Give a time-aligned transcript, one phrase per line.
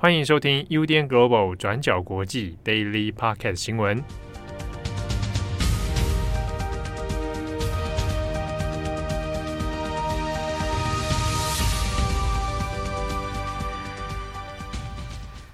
[0.00, 4.00] 欢迎收听 UDN Global 转角国际 Daily Podcast 新闻。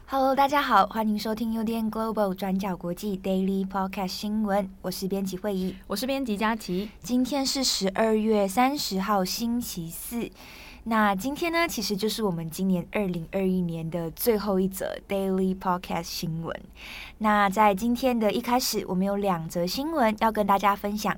[0.07, 4.69] Hello，大家好，欢迎收听 UDN Global 转角国际 Daily Podcast 新闻。
[4.83, 6.91] 我是编辑慧仪，我是编辑佳琪。
[7.03, 10.31] 今天是十二月三十号，星期四。
[10.87, 16.55] 那今天呢，其实就是我们今年二零二一年的最后一则 Daily Podcast 新闻。
[17.19, 21.17] 那在今天的一开始，我们有两则新闻要跟大家分享。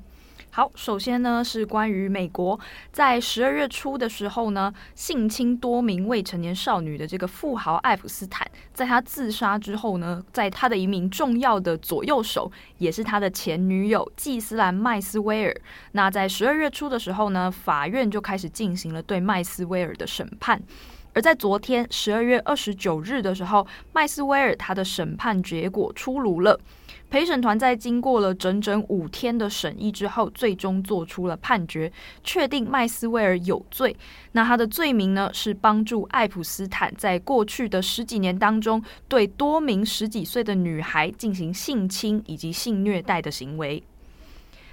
[0.57, 2.59] 好，首先呢是关于美国
[2.91, 15.55] 在十二月初的时候呢，性侵多名未成年少女的这个富豪艾普斯坦，在他自杀之后呢，在他的一名重要的左右手，也是他的前女友纪斯兰麦斯威尔。
[15.93, 20.59] 那在十二月初的时候呢，法院就开始进行了对麦斯威尔的审判。
[21.13, 26.59] 而在昨天十二月二十九日的时候，麦斯威尔他的审判结果出炉了。
[27.09, 31.91] 陪审团在经过了整整五天的审议之后，最终做出了判决，
[32.25, 33.97] 确定麦斯威尔有罪。
[34.33, 43.83] 那他的罪名呢，是帮助爱普斯坦在过去的十几年当中，对多名十几岁的女孩进行性侵以及性虐待的行为。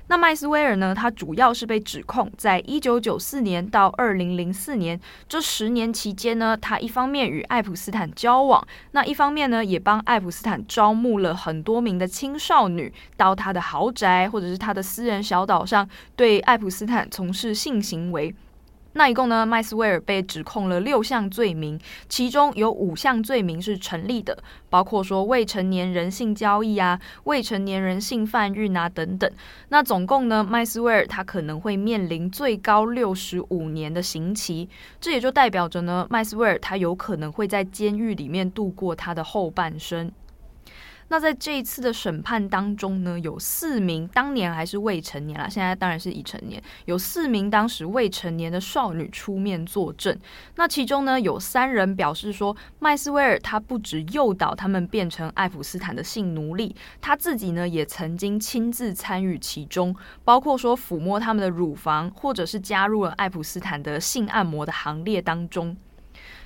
[0.07, 0.93] 那麦斯威尔呢？
[0.93, 18.35] 他主要是被指控，在一九九四年到二零零四年这十年期间呢，他一方面与爱普斯坦交往，那一方面呢，也帮爱普斯坦招募了很多名的青少女到他的豪宅或者是他的私人小岛上，对爱普斯坦从事性行为。
[18.93, 24.37] 那一共呢，麦斯威尔被指控了六项罪名，其中有五项罪名是成立的，
[24.69, 29.29] 包括说未成年人性交易啊、未成年人性贩运啊等等。
[29.69, 34.69] 那总共呢，麦斯威尔他可能会面临最高六十五年的刑期，
[35.01, 40.11] 这也就代表着呢，麦斯威尔他有可能会在监狱里面度过他的后半生。
[41.09, 50.17] 那在这一次的审判当中呢，有四名当年还是未成年啦，现在当然是已成年，有四名当时未成年的少女出面作证。
[50.55, 65.77] 那其中呢，有三人表示说，麦斯威尔他不止诱导他们变成爱普斯坦的性奴隶，他自己呢也曾经亲自参与其中，包括说抚摸他们的乳房，或者是加入了爱普斯坦的性按摩的行列当中。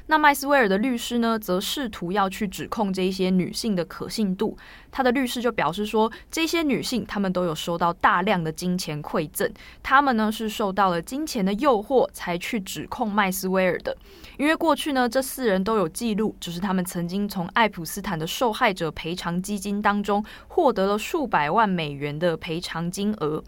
[0.08, 4.58] 那麦斯威尔的律师呢，则试图要去指控这些女性的可信度。
[4.90, 9.52] 他的律师就表示说，这些女性她们都有收到大量的金钱馈赠，
[9.84, 13.96] 她们呢是受到了金钱的诱惑才去指控麦斯威尔的。
[14.38, 23.44] 因为过去呢，这四人都有记录，就是他们曾经从艾普斯坦的受害者赔偿基金当中获得了数百万美元的赔偿金额。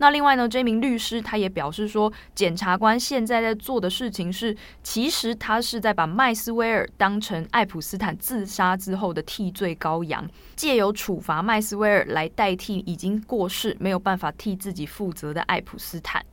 [0.00, 16.24] 那另外呢，这名律师他也表示说，检察官现在在做的事情是，其实他是在把麦斯威尔当成爱普斯坦自杀之后的替罪羔羊，借由处罚麦斯威尔来代替已经过世、没有办法替自己负责的爱普斯坦。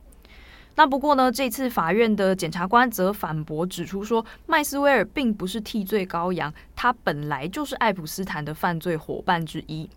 [0.76, 9.88] 那不过呢，这次法院的检察官则反驳指出说，麦斯威尔并不是替罪羔羊，他本来就是爱普斯坦的犯罪伙伴之一。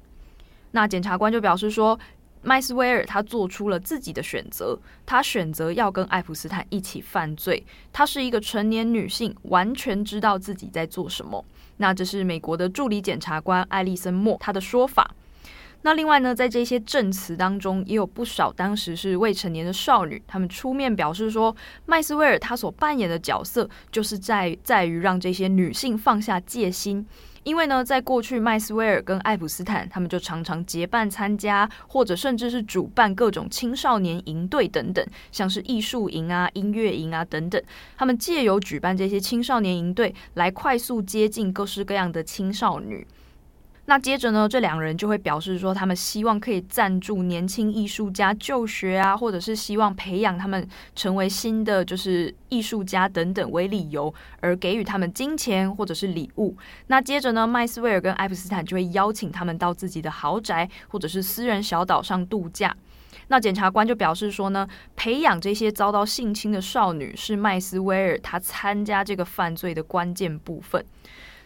[0.72, 2.00] 那检察官就表示说，
[2.42, 7.66] 麦斯威尔他做出了自己的选择，他选择要跟艾普斯坦一起犯罪。
[7.92, 11.44] 她是一个成年女性，完全知道自己在做什么。
[11.78, 15.14] 那这是美国的助理检察官艾利森莫他的说法。
[15.82, 27.06] 那另外呢，在这些证词当中，也有不少当时是未成年的少女，他们出面表示说，麦斯威尔他所扮演的角色，就是在在于让这些女性放下戒心。
[27.50, 37.60] 因为呢，在过去，麦斯威尔跟爱普斯坦他们就常常结伴参加，或者甚至是主办各种青少年营队等等，像是艺术营啊、音乐营啊等等。
[37.98, 43.08] 他们借由举办这些青少年营队，来快速接近各式各样的青少女。
[43.90, 56.56] 那接着呢，这两人就会表示说，他们希望可以赞助年轻艺术家就学啊，或者是希望培养他们成为新的就是艺术家等等为理由，而给予他们金钱或者是礼物。
[56.86, 62.78] 那接着呢，麦斯威尔跟艾普斯坦就会邀请他们到自己的豪宅或者是私人小岛上度假。
[63.30, 70.86] 那检察官就表示说呢，培养这些遭到性侵的少女是麦斯威尔他参加这个犯罪的关键部分。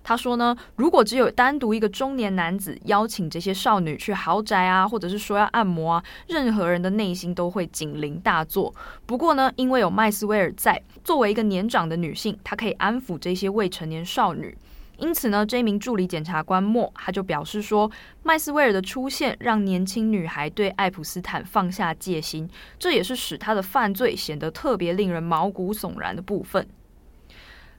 [0.03, 8.73] 他说呢，如果只有单独一个中年男子邀请这些少女去豪宅啊，或者是说要按摩啊，任何人的内心都会警铃大作。
[9.05, 14.57] 不过呢，因为有麦斯威尔在，作为一个年长的女性，她可以安抚这些未成年少女。
[14.97, 17.89] 因此呢，这名助理检察官莫他就表示说，
[18.21, 22.47] 麦斯威尔的出现让年轻女孩对艾普斯坦放下戒心，
[22.77, 26.65] 这也是使他的犯罪显得特别令人毛骨悚然的部分。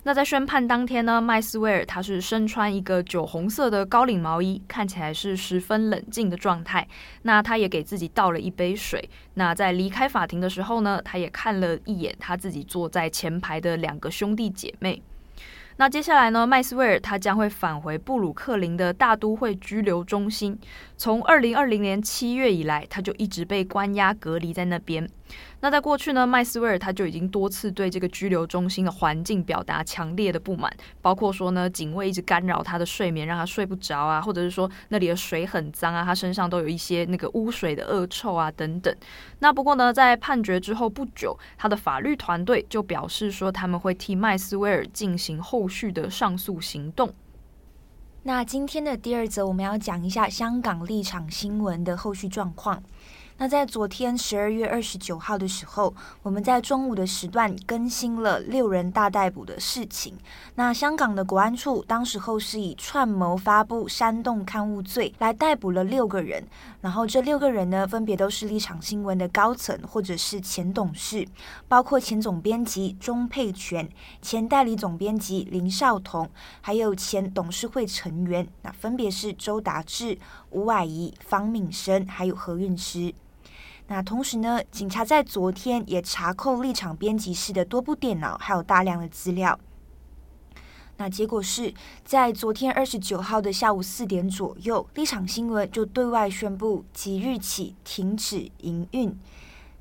[0.07, 6.87] 那在宣判当天呢，麦斯威尔他是身穿一个酒红色的高领毛衣，看起来是十分冷静的状态。
[7.23, 9.09] 那他也给自己倒了一杯水。
[9.33, 15.03] 那在离开法庭的时候呢，他也看了一眼他自己坐在前排的两个兄弟姐妹。
[15.77, 20.57] 那接下来呢，麦斯威尔他将会返回布鲁克林的大都会拘留中心。
[21.05, 25.07] 从二零二零年七月以来，他就一直被关押隔离在那边。
[25.61, 38.97] 那在过去呢，麦斯威尔他就已经多次对这个拘留中心的环境表达强烈的不满，包括说呢，警卫一直干扰他的睡眠，让他睡不着啊，或者是说那里的水很脏啊，他身上都有一些那个污水的恶臭啊等等。
[39.41, 47.13] 那不过呢，在判决之后不久，他的法律团队就表示说，他们会替麦斯威尔进行后续的上诉行动。
[48.27, 52.83] 那今天的第二则，我们要讲一下香港立场新闻的后续状况。
[53.37, 55.93] 那在昨天十二月二十九号的时候，
[56.23, 60.17] 我们在中午的时段更新了六人大逮捕的事情。
[60.55, 66.47] 那香港的国安处当时候是以串谋发布煽动刊物罪来逮捕了六个人，
[66.81, 71.27] 然后这六个人呢，分别都是立场新闻的高层或者是前董事，
[71.67, 73.89] 包括前总编辑钟沛权、
[74.23, 76.31] 前代理总编辑林少桐，
[76.61, 80.17] 还有前董事会成员，那分别是周达志、
[80.51, 83.13] 吴婉仪、方敏生，还有何韵诗。
[83.87, 89.59] 那同时呢，警察在昨天也查扣立场编辑室的多部电脑，还有大量的资料。
[90.97, 99.19] 那结果是在昨天二十九号的下午四点左右，立场新闻就对外宣布即日起停止营运。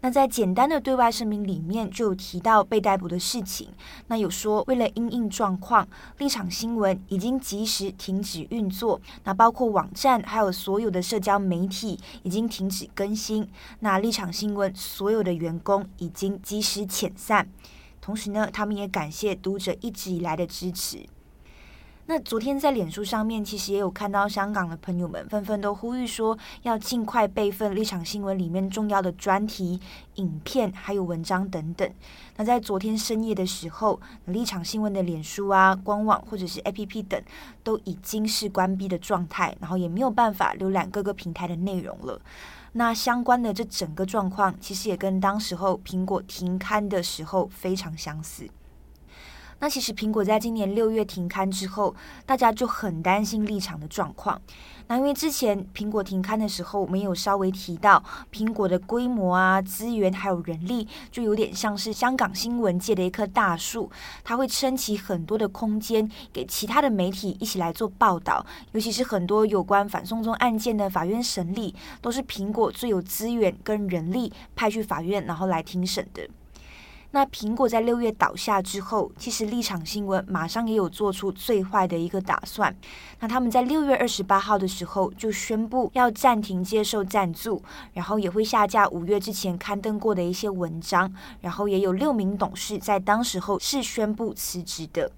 [0.03, 3.69] 那在简单的对外声明里面就有提到被逮捕的事情。
[4.07, 8.99] 那有说，为了因应状况，立场新闻已经及时停止运作。
[9.23, 13.47] 那包括网站还有所有的社交媒体已经停止更新。
[13.79, 17.47] 那立场新闻所有的员工已经及时遣散。
[18.01, 21.05] 同时呢，他们也感谢读者一直以来的支持。
[22.05, 29.79] 那昨天在脸书上面，其实也有看到香港的朋友们纷纷都呼吁说，要尽快备份立场新闻里面重要的专题、
[30.15, 31.89] 影片还有文章等等。
[32.35, 37.21] 那在昨天深夜的时候，立场新闻的脸书啊、官网或者是 APP 等
[37.63, 42.19] 都已经是关闭的状态，然后也没有办法浏览各个平台的内容了。
[42.73, 48.49] 那相关的这整个状况，其实也跟当时候苹果停刊的时候非常相似。
[49.63, 51.95] 那其实苹果在今年六月停刊之后，
[52.25, 54.37] 大家就很担心立场的状况。
[54.87, 63.89] 那因为之前苹果停刊的时候，我们有稍微提到苹果的规模啊、资源还有人力，就有点像是香港新闻界的一棵大树，
[64.21, 68.45] 它会撑起很多的空间给其他的媒体一起来做报道。
[68.73, 76.27] 尤其是很多有关反送中案件的法院审理，都是苹果最有资源跟人力派去法院，然后来听审的。
[77.15, 82.75] 那苹果在六月倒下之后，其实立场新闻马上也有做出最坏的一个打算。
[83.19, 87.61] 那他们在六月二十八号的时候就宣布要暂停接受赞助，
[87.93, 95.11] 然后也会下架五月之前刊登过的一些文章，然后也有六名董事在当时候是宣布辞职的。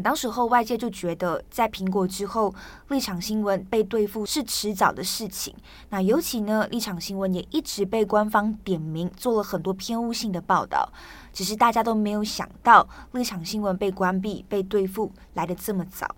[0.00, 2.54] 当时候外界就觉得，在苹果之后，
[2.88, 5.54] 立场新闻被对付是迟早的事情。
[5.90, 10.92] 那尤其呢，立场新闻也一直被官方点名做了很多偏误性的报道，
[11.32, 16.14] 只是大家都没有想到，立场新闻被关闭、被对付来得这么早。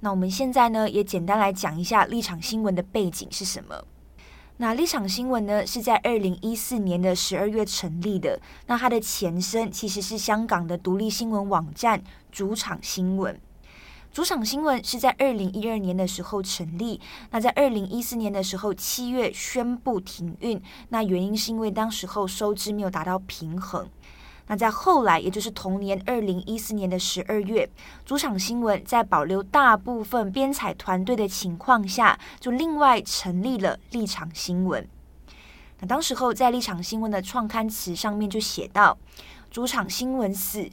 [0.00, 3.84] 那我们现在呢，也简单来讲一下立场新闻的背景是什么。
[4.56, 8.38] 那立场新闻呢，是在二零一四年的十二月成立的。
[8.66, 13.38] 那它的前身其实是香港的独立新闻网站主场新闻。
[14.12, 17.00] 主场新闻是在二零一二年的时候成立。
[17.30, 20.60] 那在二零一四年的时候七月宣布停运。
[20.88, 23.88] 那原因是因为当时候收支没有达到平衡。
[24.48, 27.70] 那在后来，也就是同年二零一四年的十二月，
[28.04, 34.84] 主场新闻在保留大部分编采团队的情况下，就另外成立了立场新闻。
[35.78, 38.98] 那当时候在立场新闻的创刊词上面就写到
[39.52, 40.68] ：“主场新闻死，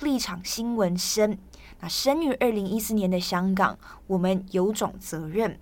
[0.00, 1.36] 立场新闻生。
[1.80, 5.58] 那生于二零一四年的香港，我们有种责任。”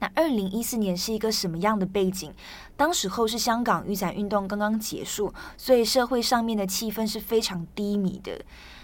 [0.00, 2.32] 那二零一四年是一个什么样的背景？
[2.74, 8.40] 当时候是香港雨伞运动刚刚结束，所以社会上面的气氛是非常低迷的。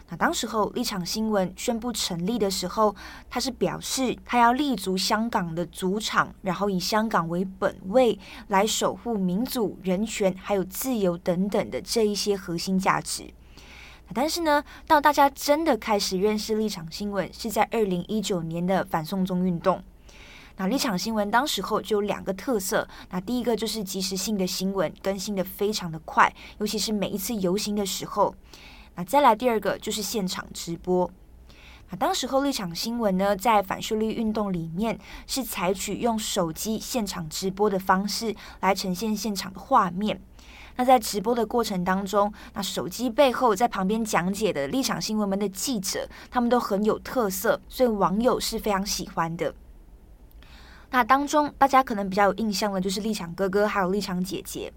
[0.08, 2.94] 那当时候立场新闻宣布成立的时候，
[3.30, 8.18] 他是表示他要立足香港的主场，然后以香港为本位
[8.48, 13.32] 来守护民主、人权还有自由等等的这一些核心价值。
[14.14, 19.82] 但是呢，到大家真的开始认识立场新闻，是在二零一九年的反送中运动。
[20.56, 28.34] 那立场新闻当时候就有两个特色，那第一个就是即时性的新闻更新得非常的快，尤其是每一次游行的时候。
[28.94, 31.10] 那再来第二个就是现场直播。
[31.90, 40.20] 那当时候立场新闻呢，在反修例运动里面是采取用手机现场直播的方式来呈现现场的画面。
[40.76, 49.54] 那在直播的过程当中，那手机背后在旁边讲解的立场新闻们的记者，他们都很有特色，所以网友是非常喜欢的。
[50.90, 54.72] 那当中大家可能比较有印象的，就是立场哥哥还有立场姐姐。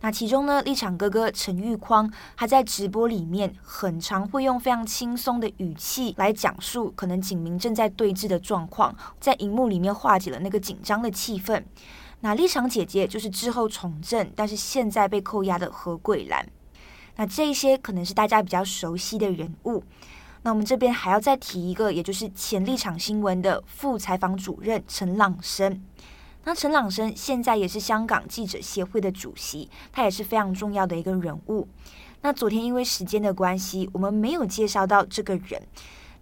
[0.00, 11.62] 那其中呢，立场哥哥陈玉匡，他在直播里面很常会用非常轻松的语气来讲述可能警民正在对峙的状况，在荧幕里面化解了那个紧张的气氛。
[12.24, 16.48] 那立场姐姐就是之后从政，但是现在被扣押的何桂兰。
[17.16, 19.84] 那这一些可能是大家比较熟悉的人物。
[20.40, 25.84] 那我们这边还要再提一个，也就是前立场新闻的副采访主任陈朗生。
[26.44, 31.68] 那陈朗生现在也是香港记者协会的主席，他也是非常重要的一个人物。
[32.22, 35.62] 那昨天因为时间的关系，我们没有介绍到这个人。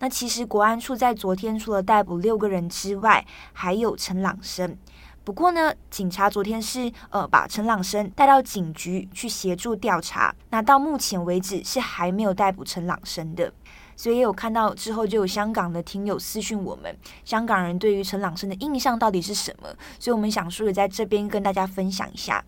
[0.01, 4.77] 那其实国安处在昨天除了逮捕六个人之外，还有陈朗生。
[5.25, 10.35] 不过呢，警察昨天是呃把陈朗生带到警局去协助调查。
[10.51, 13.53] 那到目前为止是还没有逮捕陈朗生的。
[13.95, 19.69] 所以也有看到之后，就有香港的听友私讯我们，香港人对于陈朗生的印象到底是什么？
[20.01, 22.43] 所以我们想说的在这边跟大家分享一下。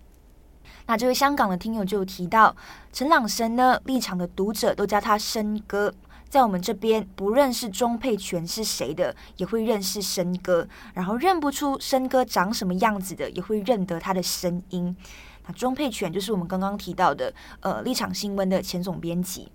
[0.87, 2.57] 那这位香港的听友就有提到，
[2.93, 5.93] 陈朗生呢，立场的读者都叫他生哥，
[6.35, 14.97] 在我们这边不认识钟佩全是谁的，也会认识申哥，然后认不出申哥长什么样子的，也会认得他的声音。
[15.47, 19.49] 那钟佩全就是我们刚刚提到的，呃，立场新闻的前总编辑。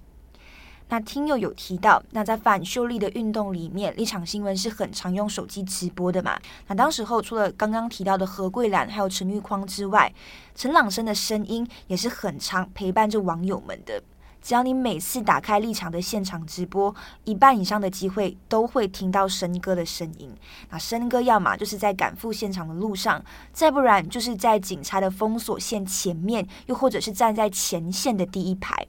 [0.87, 6.39] 那听友有提到，那在反修例的运动里面，立场新闻是很常用手机直播的嘛？
[6.67, 10.13] 那当时候除了刚刚提到的何桂兰还有陈玉匡之外，
[10.55, 14.01] 陈朗生的声音也是很常陪伴着网友们的。
[14.41, 16.93] 只要你每次打开立场的现场直播，
[17.25, 20.33] 一半以上的机会都会听到申哥的声音。
[20.69, 28.87] 那申哥要么就是在赶赴现场的路上，再不然就是在警察的封锁线前面，又或者是站在前线的第一排。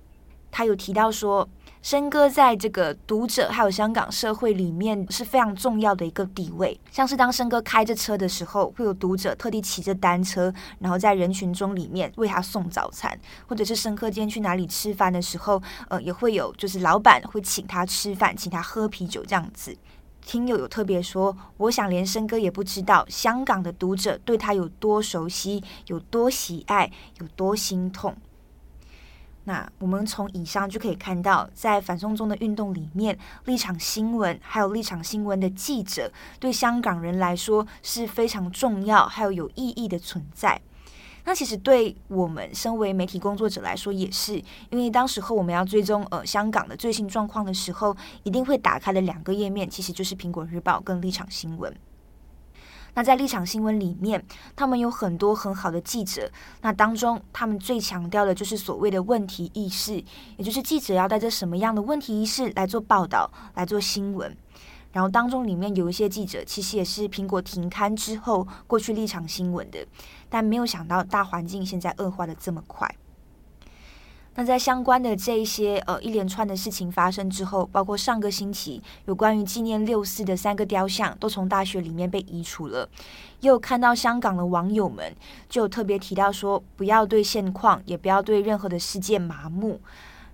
[0.53, 1.49] 他有提到说，
[1.83, 19.75] 生哥在这个读者还有香港社会里面是非常重要的一个地位，像是当生哥开着车的时候，会有读者特地骑着单车，然后在人群中里面为他送早餐，或者是生哥今天去哪里吃饭的时候，呃，也会有就是老板会请他吃饭，请他喝啤酒这样子。
[20.21, 28.15] 听友有特别说，我想连生哥也不知道香港的读者对他有多熟悉，有多喜爱，有多心痛。
[29.45, 40.61] 那我们从以上就可以看到，在反送中的运动里面，立场新闻还有立场新闻的记者，对香港人来说是非常重要还有有意义的存在。
[41.25, 44.37] 那其实对我们身为媒体工作者来说，也是
[44.71, 51.75] 因为当时候我们要追踪呃香港的最新状况的时候，一定会打开的两个页面，其实就是苹果日报跟立场新闻。
[52.95, 56.31] 那在立场新闻里面，他们有很多很好的记者。
[56.61, 60.03] 那当中，他们最强调的就是所谓的问题意识，
[60.37, 64.37] 也就是记者要带着什么样的问题意识来做报道、来做新闻。
[64.93, 69.87] 然后当中里面有一些记者，其实也是苹果停刊之后过去立场新闻的，
[70.29, 72.93] 但没有想到大环境现在恶化的这么快。
[74.37, 82.89] 那在相关的这一些呃一连串的事情发生之后，包括上个星期有关于纪念六四的三个雕像都从大学里面被移除了，
[83.41, 85.13] 也有看到香港的网友们
[85.49, 89.81] 就特别提到说，不要对现况，也不要对任何的事件麻木。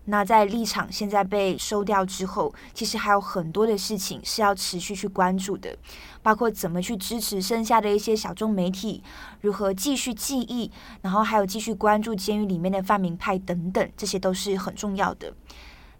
[0.06, 5.76] 那在立场现在被收掉之后，其实还有很多的事情是要持续去关注的，
[6.22, 9.02] 包括怎么去支持剩下的一些小众媒体，
[9.40, 10.70] 如何继续记忆，
[11.02, 15.32] 然后还有继续关注监狱里面的泛民派等等，这些都是很重要的。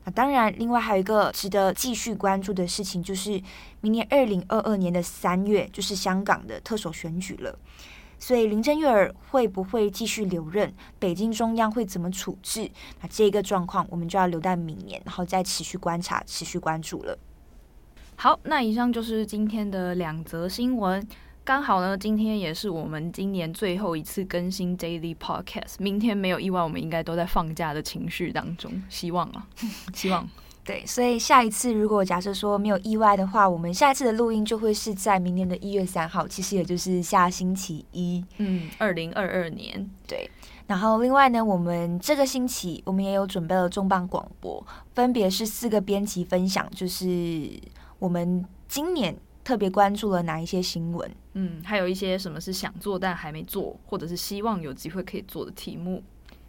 [0.05, 3.43] 那当然，另外还有一个值得继续关注的事情，就是
[3.81, 7.59] 明年二零二二年的三月，就是香港的特首选举了。
[8.19, 10.73] 所以林郑月儿会不会继续留任？
[10.99, 12.71] 北京中央会怎么处置？
[13.01, 17.19] 那这个状况我们就要留待明年，然后再持续观察、持续关注了。
[18.17, 21.07] 好，那以上就是今天的两则新闻。
[21.45, 25.75] 刚好呢，今天也是我们今年最后一次更新 Daily Podcast。
[25.79, 28.83] 明天没有意外，我们应该都在放假的情绪当中。
[28.89, 29.47] 希望啊，
[29.95, 30.29] 希望。
[30.67, 39.89] 对，所以下一次如果假设说没有意外的话，我们下一次的录音就会是在明年的一月三号，其实也就是下星期一，嗯，二零二二年。
[40.09, 40.29] 对，
[40.67, 47.49] 然后另外呢，我们这个星期我们也有准备了重磅广播，分别是四个编辑分享，就是
[48.01, 56.03] 我们今年特别关注了哪一些新闻，嗯，还有一些什么是想做但还没做，或者是希望有机会可以做的题目。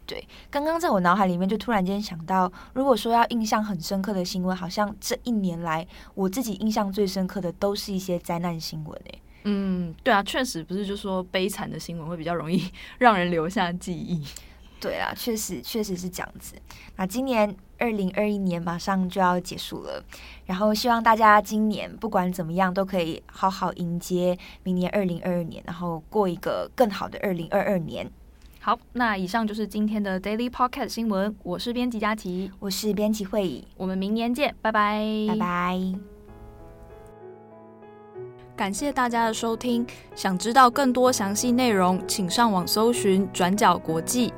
[0.08, 9.22] 对，刚刚在我脑海里面就突然间想到，如果说要印象很深刻的新闻，好像这一年来我自己印象最深刻的都是一些灾难新闻诶。
[9.44, 14.24] 嗯，对啊，确实不是，就说悲惨的新闻会比较容易 让人留下记忆。
[14.80, 16.54] 对啊，确实确实是这样子。
[16.96, 20.02] 那今年二零二一年马上就要结束了，
[20.46, 28.10] 然后希望大家今年不管怎么样都可以好好迎接明年二零二二年，然后过一个更好的二零二二年。
[28.68, 31.34] 好，那以上就是今天的 Daily Podcast 新闻。
[31.42, 35.80] 我是编辑佳琪，我是编辑慧仪，我们明年见，拜拜，拜拜。
[38.54, 44.34] 感谢大家的收听，想知道更多详细内容，请上网搜寻转角国际。